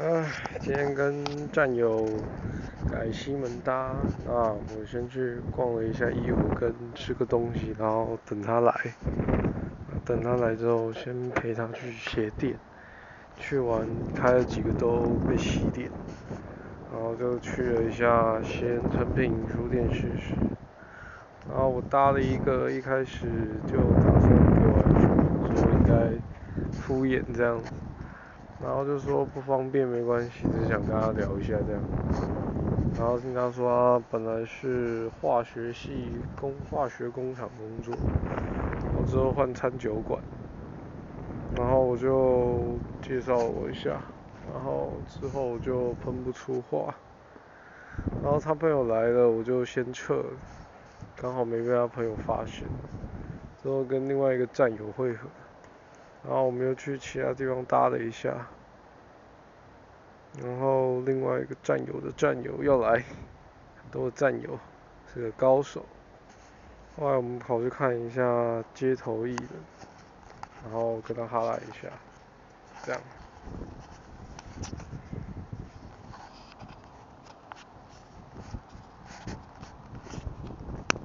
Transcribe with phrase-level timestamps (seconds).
[0.00, 0.24] 唉，
[0.60, 2.06] 今天跟战友
[2.88, 3.74] 改西门搭，
[4.28, 8.72] 啊，我先去逛了一下义乌，跟吃个东西，然后等他来。
[10.04, 12.54] 等他来之后，先陪他去鞋店，
[13.36, 13.80] 去完
[14.14, 15.90] 开了几个都被洗点，
[16.92, 20.32] 然后就去了一下先成品书店试试。
[21.50, 23.26] 然后我搭了一个，一开始
[23.66, 27.72] 就打算给我安全，说应该敷衍这样子。
[28.62, 31.82] 然后就说不方便没关系，只想跟他聊一下这样。
[32.98, 33.68] 然后听他说
[34.00, 36.08] 他本来是化学系
[36.40, 37.94] 工化学工厂工作，
[38.98, 40.20] 我之后换餐酒馆。
[41.56, 44.00] 然后我就介绍我一下，
[44.52, 46.94] 然后之后我就喷不出话。
[48.22, 50.30] 然后他朋友来了，我就先撤了，
[51.16, 52.66] 刚好没被他朋友发现。
[53.62, 55.28] 之后跟另外一个战友会合。
[56.24, 58.46] 然后我们又去其他地方搭了一下，
[60.42, 63.02] 然后另外一个战友的战友要来，
[63.90, 64.58] 都是战友，
[65.12, 65.84] 是个高手。
[66.96, 69.48] 后来我们跑去看一下街头艺人，
[70.64, 71.88] 然后跟他哈拉一下，
[72.84, 73.00] 这样。